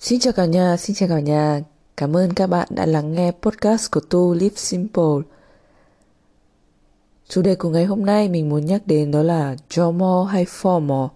[0.00, 1.60] Xin chào cả nhà, xin chào cả nhà.
[1.96, 5.28] Cảm ơn các bạn đã lắng nghe podcast của Tu Live Simple.
[7.28, 11.08] Chủ đề của ngày hôm nay mình muốn nhắc đến đó là JOMO hay FOMO.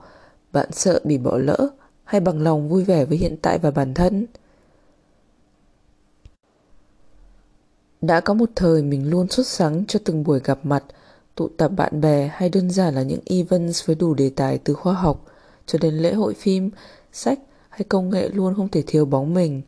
[0.52, 1.68] Bạn sợ bị bỏ lỡ
[2.04, 4.26] hay bằng lòng vui vẻ với hiện tại và bản thân?
[8.00, 10.84] Đã có một thời mình luôn xuất sắng cho từng buổi gặp mặt,
[11.34, 14.74] tụ tập bạn bè hay đơn giản là những events với đủ đề tài từ
[14.74, 15.24] khoa học
[15.66, 16.70] cho đến lễ hội phim,
[17.12, 17.38] sách
[17.74, 19.62] hay công nghệ luôn không thể thiếu bóng mình.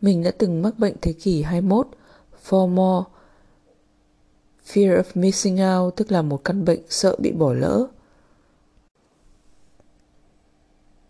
[0.00, 1.88] Mình đã từng mắc bệnh thế kỷ 21,
[2.48, 3.04] FOMO,
[4.66, 7.86] Fear of Missing Out, tức là một căn bệnh sợ bị bỏ lỡ.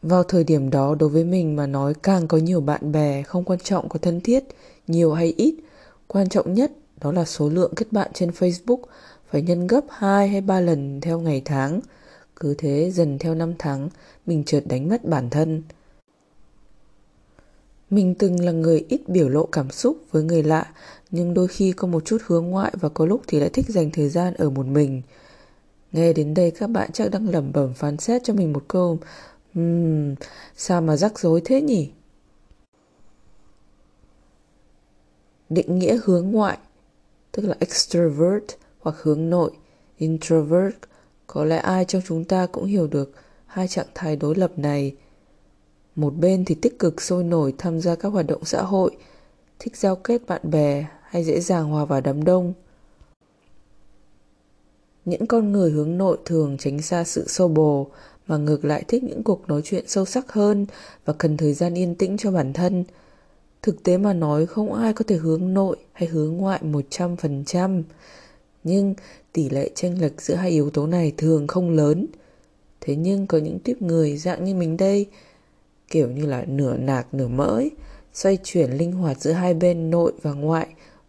[0.03, 3.45] Vào thời điểm đó đối với mình mà nói càng có nhiều bạn bè không
[3.45, 4.45] quan trọng có thân thiết,
[4.87, 5.55] nhiều hay ít,
[6.07, 8.81] quan trọng nhất đó là số lượng kết bạn trên Facebook
[9.31, 11.81] phải nhân gấp 2 hay 3 lần theo ngày tháng.
[12.37, 13.89] Cứ thế dần theo năm tháng,
[14.27, 15.63] mình chợt đánh mất bản thân.
[17.91, 20.73] Mình từng là người ít biểu lộ cảm xúc với người lạ,
[21.11, 23.91] nhưng đôi khi có một chút hướng ngoại và có lúc thì lại thích dành
[23.91, 25.03] thời gian ở một mình.
[25.93, 28.99] Nghe đến đây các bạn chắc đang lẩm bẩm phán xét cho mình một câu
[29.55, 30.15] Ừm,
[30.57, 31.91] sao mà rắc rối thế nhỉ?
[35.49, 36.59] Định nghĩa hướng ngoại,
[37.33, 38.45] tức là extrovert
[38.81, 39.51] hoặc hướng nội,
[39.99, 40.75] introvert,
[41.27, 43.13] có lẽ ai trong chúng ta cũng hiểu được
[43.47, 44.97] hai trạng thái đối lập này–
[45.97, 48.97] một bên thì tích cực sôi nổi tham gia các hoạt động xã hội,
[49.59, 52.53] thích giao kết bạn bè hay dễ dàng hòa vào đám đông.
[55.05, 57.87] Những con người hướng nội thường tránh xa sự xô bồ
[58.27, 60.67] mà ngược lại thích những cuộc nói chuyện sâu sắc hơn
[61.05, 62.85] và cần thời gian yên tĩnh cho bản thân.
[63.63, 67.83] Thực tế mà nói không ai có thể hướng nội hay hướng ngoại 100%.
[68.65, 68.95] Nhưng
[69.33, 72.07] tỷ lệ chênh lệch giữa hai yếu tố này thường không lớn.
[72.81, 75.07] Thế nhưng có những tiếp người dạng như mình đây
[75.89, 77.71] kiểu như là nửa nạc nửa mỡ ấy,
[78.13, 80.67] xoay chuyển linh hoạt giữa hai bên nội và ngoại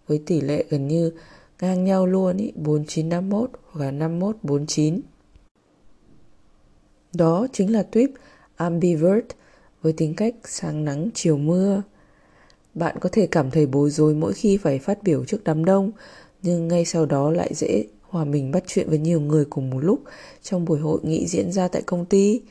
[0.08, 1.11] với tỷ lệ gần như
[1.61, 5.02] ngang nhau luôn ý, 4951 hoặc là 5149.
[7.14, 8.10] Đó chính là tuyếp
[8.55, 9.26] ambivert
[9.82, 11.83] với tính cách sáng nắng chiều mưa.
[12.73, 15.92] Bạn có thể cảm thấy bối rối mỗi khi phải phát biểu trước đám đông,
[16.42, 19.80] nhưng ngay sau đó lại dễ hòa mình bắt chuyện với nhiều người cùng một
[19.80, 20.02] lúc
[20.42, 22.42] trong buổi hội nghị diễn ra tại công ty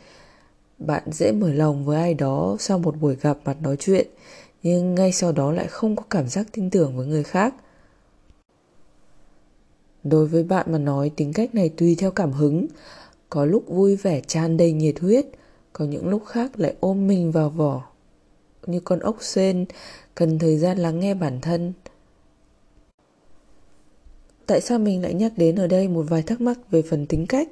[0.78, 4.06] bạn dễ mở lòng với ai đó sau một buổi gặp mặt nói chuyện,
[4.62, 7.54] nhưng ngay sau đó lại không có cảm giác tin tưởng với người khác.
[10.04, 12.66] Đối với bạn mà nói, tính cách này tùy theo cảm hứng.
[13.30, 15.26] Có lúc vui vẻ tràn đầy nhiệt huyết,
[15.72, 17.82] có những lúc khác lại ôm mình vào vỏ.
[18.66, 19.64] Như con ốc sên,
[20.14, 21.72] cần thời gian lắng nghe bản thân.
[24.46, 27.26] Tại sao mình lại nhắc đến ở đây một vài thắc mắc về phần tính
[27.26, 27.48] cách?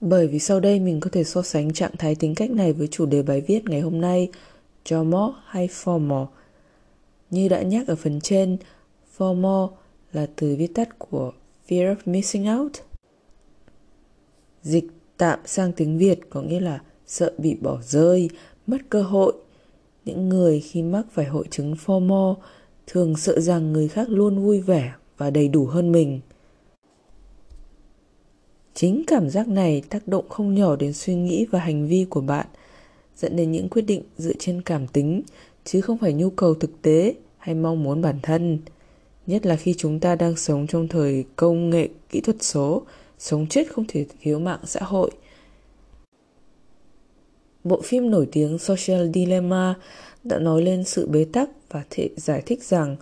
[0.00, 2.86] Bởi vì sau đây mình có thể so sánh trạng thái tính cách này với
[2.86, 4.28] chủ đề bài viết ngày hôm nay,
[4.84, 6.26] JOMO hay FOMO.
[7.30, 8.56] Như đã nhắc ở phần trên,
[9.18, 9.70] FOMO
[10.12, 11.32] là từ viết tắt của
[11.68, 12.72] Fear of Missing Out.
[14.62, 14.84] Dịch
[15.16, 18.30] tạm sang tiếng Việt có nghĩa là sợ bị bỏ rơi,
[18.66, 19.32] mất cơ hội.
[20.04, 22.34] Những người khi mắc phải hội chứng FOMO
[22.86, 26.20] thường sợ rằng người khác luôn vui vẻ và đầy đủ hơn mình.
[28.80, 32.20] Chính cảm giác này tác động không nhỏ đến suy nghĩ và hành vi của
[32.20, 32.46] bạn,
[33.16, 35.22] dẫn đến những quyết định dựa trên cảm tính
[35.64, 38.58] chứ không phải nhu cầu thực tế hay mong muốn bản thân.
[39.26, 42.82] Nhất là khi chúng ta đang sống trong thời công nghệ kỹ thuật số,
[43.18, 45.10] sống chết không thể thiếu mạng xã hội.
[47.64, 49.74] Bộ phim nổi tiếng Social Dilemma
[50.24, 52.96] đã nói lên sự bế tắc và thể giải thích rằng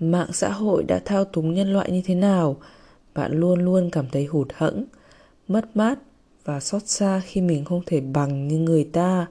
[0.00, 2.56] mạng xã hội đã thao túng nhân loại như thế nào.
[3.14, 4.84] Bạn luôn luôn cảm thấy hụt hẫng,
[5.48, 5.98] mất mát
[6.44, 9.26] và xót xa khi mình không thể bằng như người ta.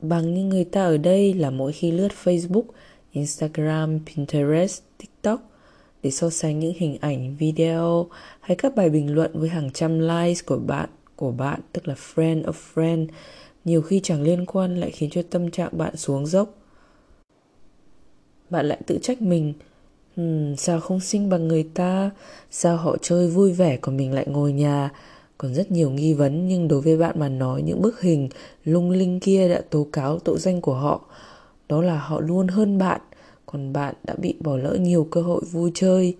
[0.00, 2.64] Bằng như người ta ở đây là mỗi khi lướt facebook,
[3.12, 5.40] instagram, pinterest, tiktok
[6.02, 8.06] để so sánh những hình ảnh, video
[8.40, 11.94] hay các bài bình luận với hàng trăm likes của bạn của bạn, tức là
[11.94, 13.06] friend of friend,
[13.64, 16.54] nhiều khi chẳng liên quan lại khiến cho tâm trạng bạn xuống dốc.
[18.50, 19.54] Bạn lại tự trách mình
[20.16, 22.10] Hmm, sao không xinh bằng người ta?
[22.50, 24.90] Sao họ chơi vui vẻ còn mình lại ngồi nhà?
[25.38, 28.28] Còn rất nhiều nghi vấn nhưng đối với bạn mà nói những bức hình
[28.64, 31.04] lung linh kia đã tố cáo tội danh của họ.
[31.68, 33.00] Đó là họ luôn hơn bạn,
[33.46, 36.16] còn bạn đã bị bỏ lỡ nhiều cơ hội vui chơi.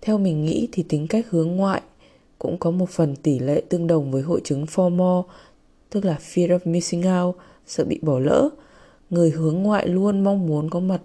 [0.00, 1.82] Theo mình nghĩ thì tính cách hướng ngoại
[2.38, 5.22] cũng có một phần tỷ lệ tương đồng với hội chứng FOMO,
[5.90, 8.48] tức là Fear of Missing Out, sợ bị bỏ lỡ.
[9.10, 11.00] Người hướng ngoại luôn mong muốn có mặt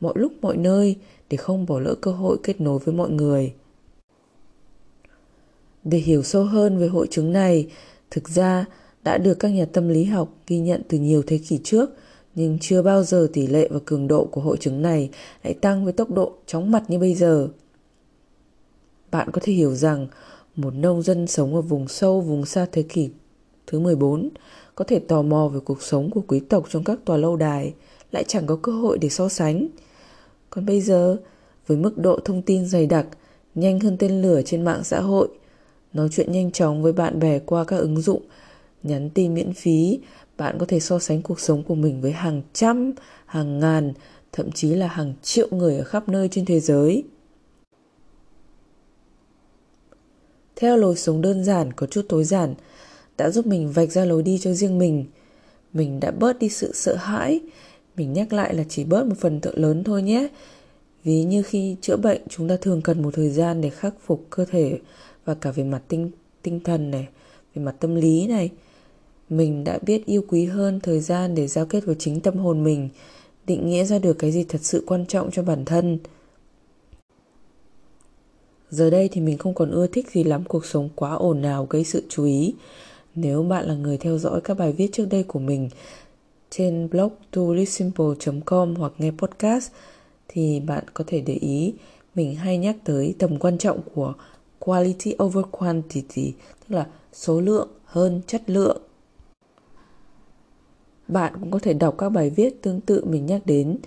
[0.00, 0.96] mọi lúc mọi nơi
[1.30, 3.54] để không bỏ lỡ cơ hội kết nối với mọi người.
[5.84, 7.68] Để hiểu sâu hơn về hội chứng này,
[8.10, 8.64] thực ra
[9.04, 11.90] đã được các nhà tâm lý học ghi nhận từ nhiều thế kỷ trước,
[12.34, 15.10] nhưng chưa bao giờ tỷ lệ và cường độ của hội chứng này
[15.44, 17.48] lại tăng với tốc độ chóng mặt như bây giờ.
[19.10, 20.06] Bạn có thể hiểu rằng
[20.56, 23.10] một nông dân sống ở vùng sâu, vùng xa thế kỷ
[23.66, 24.28] thứ 14
[24.74, 27.74] có thể tò mò về cuộc sống của quý tộc trong các tòa lâu đài,
[28.12, 29.68] lại chẳng có cơ hội để so sánh.
[30.56, 31.16] Còn bây giờ,
[31.66, 33.06] với mức độ thông tin dày đặc,
[33.54, 35.28] nhanh hơn tên lửa trên mạng xã hội,
[35.92, 38.22] nói chuyện nhanh chóng với bạn bè qua các ứng dụng,
[38.82, 39.98] nhắn tin miễn phí,
[40.36, 42.92] bạn có thể so sánh cuộc sống của mình với hàng trăm,
[43.26, 43.92] hàng ngàn,
[44.32, 47.04] thậm chí là hàng triệu người ở khắp nơi trên thế giới.
[50.56, 52.54] Theo lối sống đơn giản có chút tối giản
[53.16, 55.04] đã giúp mình vạch ra lối đi cho riêng mình.
[55.72, 57.40] Mình đã bớt đi sự sợ hãi.
[57.96, 60.28] Mình nhắc lại là chỉ bớt một phần tự lớn thôi nhé.
[61.04, 64.26] Ví như khi chữa bệnh chúng ta thường cần một thời gian để khắc phục
[64.30, 64.78] cơ thể
[65.24, 66.10] và cả về mặt tinh
[66.42, 67.08] tinh thần này,
[67.54, 68.50] về mặt tâm lý này.
[69.28, 72.64] Mình đã biết yêu quý hơn thời gian để giao kết với chính tâm hồn
[72.64, 72.88] mình,
[73.46, 75.98] định nghĩa ra được cái gì thật sự quan trọng cho bản thân.
[78.70, 81.66] Giờ đây thì mình không còn ưa thích gì lắm cuộc sống quá ồn ào
[81.70, 82.54] gây sự chú ý.
[83.14, 85.68] Nếu bạn là người theo dõi các bài viết trước đây của mình
[86.50, 89.70] trên blog toLiveSimple.com hoặc nghe podcast
[90.28, 91.74] thì bạn có thể để ý
[92.14, 94.14] mình hay nhắc tới tầm quan trọng của
[94.58, 98.82] quality over quantity, tức là số lượng hơn chất lượng.
[101.08, 103.78] Bạn cũng có thể đọc các bài viết tương tự mình nhắc đến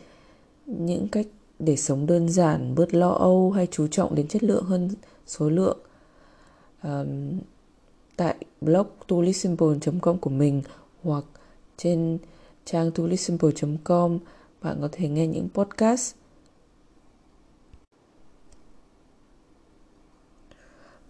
[0.66, 1.28] những cách
[1.60, 4.90] để sống đơn giản, bớt lo âu hay chú trọng đến chất lượng hơn
[5.28, 5.78] số lượng.
[6.84, 7.40] Um,
[8.16, 10.62] tại blog toLiveSimple.com của mình
[11.04, 11.24] hoặc
[11.78, 12.18] trên
[12.66, 14.20] trang tulisimple.com
[14.62, 16.16] bạn có thể nghe những podcast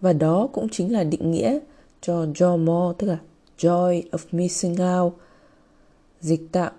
[0.00, 1.58] Và đó cũng chính là định nghĩa
[2.00, 3.18] cho joy more tức là
[3.58, 5.12] Joy of Missing Out.
[6.20, 6.72] Dịch tạm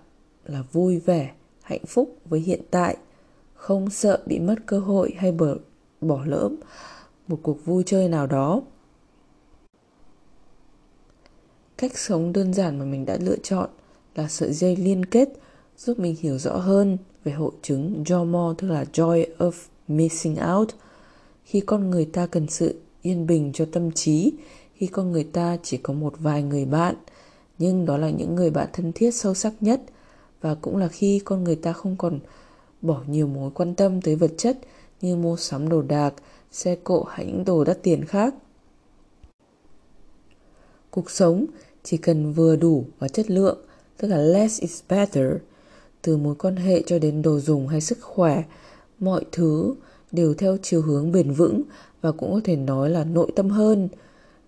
[0.44, 2.96] là vui vẻ, hạnh phúc với hiện tại,
[3.54, 5.54] không sợ bị mất cơ hội hay bỏ,
[6.00, 6.50] bỏ lỡ
[7.28, 8.62] một cuộc vui chơi nào đó.
[11.76, 13.70] Cách sống đơn giản mà mình đã lựa chọn
[14.14, 15.28] là sợi dây liên kết
[15.78, 19.52] giúp mình hiểu rõ hơn về hội chứng JOMO tức là Joy of
[19.88, 20.68] Missing Out.
[21.44, 24.32] Khi con người ta cần sự yên bình cho tâm trí,
[24.74, 26.94] khi con người ta chỉ có một vài người bạn,
[27.58, 29.82] nhưng đó là những người bạn thân thiết sâu sắc nhất,
[30.40, 32.20] và cũng là khi con người ta không còn
[32.82, 34.58] bỏ nhiều mối quan tâm tới vật chất
[35.00, 36.14] như mua sắm đồ đạc,
[36.52, 38.34] xe cộ hay những đồ đắt tiền khác.
[40.90, 41.46] Cuộc sống
[41.82, 43.58] chỉ cần vừa đủ và chất lượng
[43.96, 45.26] tức là less is better
[46.02, 48.42] từ mối quan hệ cho đến đồ dùng hay sức khỏe
[48.98, 49.74] mọi thứ
[50.12, 51.62] đều theo chiều hướng bền vững
[52.00, 53.88] và cũng có thể nói là nội tâm hơn.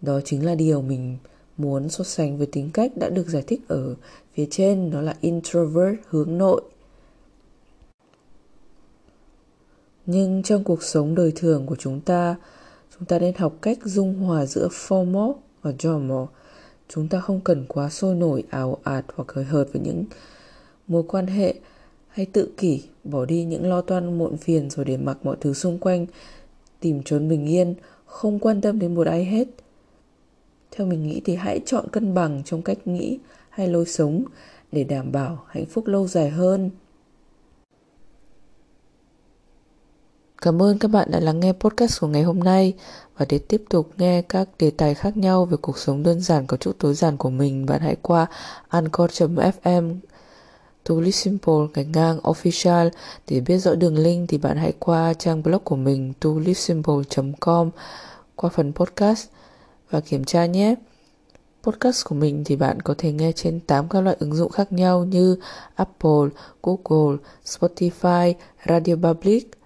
[0.01, 1.17] Đó chính là điều mình
[1.57, 3.95] muốn so sánh với tính cách đã được giải thích ở
[4.35, 6.63] phía trên đó là introvert hướng nội.
[10.07, 12.37] Nhưng trong cuộc sống đời thường của chúng ta,
[12.99, 16.27] chúng ta nên học cách dung hòa giữa formal và JOMO.
[16.89, 20.05] Chúng ta không cần quá sôi nổi, ảo ạt hoặc hời hợt với những
[20.87, 21.55] mối quan hệ
[22.09, 25.53] hay tự kỷ, bỏ đi những lo toan muộn phiền rồi để mặc mọi thứ
[25.53, 26.07] xung quanh
[26.81, 27.75] tìm trốn bình yên,
[28.07, 29.49] không quan tâm đến một ai hết.
[30.71, 33.19] Theo mình nghĩ thì hãy chọn cân bằng trong cách nghĩ
[33.51, 34.25] hay lối sống
[34.73, 36.71] để đảm bảo hạnh phúc lâu dài hơn.
[40.45, 42.75] Cảm ơn các bạn đã lắng nghe podcast của ngày hôm nay
[43.17, 46.47] và để tiếp tục nghe các đề tài khác nhau về cuộc sống đơn giản
[46.47, 48.27] có chút tối giản của mình, bạn hãy qua
[48.69, 49.97] anchor.fm
[50.85, 52.91] Tuli Simple gạch ngang official
[53.29, 57.71] để biết rõ đường link thì bạn hãy qua trang blog của mình tolivesimple.com
[58.37, 59.29] qua phần podcast
[59.91, 60.75] và kiểm tra nhé.
[61.63, 64.73] Podcast của mình thì bạn có thể nghe trên 8 các loại ứng dụng khác
[64.73, 65.37] nhau như
[65.75, 66.29] Apple,
[66.63, 68.35] Google, Spotify,
[68.67, 69.64] Radio Public.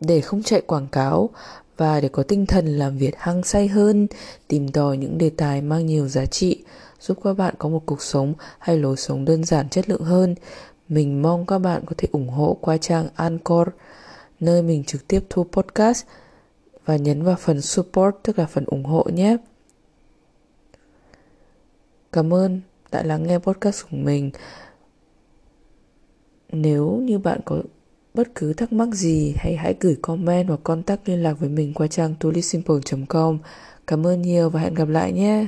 [0.00, 1.30] Để không chạy quảng cáo
[1.76, 4.06] và để có tinh thần làm việc hăng say hơn,
[4.48, 6.64] tìm tòi những đề tài mang nhiều giá trị,
[7.00, 10.34] giúp các bạn có một cuộc sống hay lối sống đơn giản chất lượng hơn.
[10.88, 13.68] Mình mong các bạn có thể ủng hộ qua trang Anchor,
[14.40, 16.04] nơi mình trực tiếp thu podcast
[16.84, 19.36] và nhấn vào phần support tức là phần ủng hộ nhé.
[22.12, 22.60] Cảm ơn
[22.90, 24.30] đã lắng nghe podcast của mình.
[26.52, 27.62] Nếu như bạn có
[28.14, 31.74] bất cứ thắc mắc gì, hãy hãy gửi comment hoặc contact liên lạc với mình
[31.74, 33.38] qua trang tulisimple.com.
[33.86, 35.46] Cảm ơn nhiều và hẹn gặp lại nhé.